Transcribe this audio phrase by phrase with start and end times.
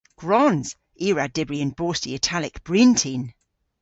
[0.19, 0.69] Gwrons!
[1.03, 3.23] I a wra dybri yn bosti Italek bryntin.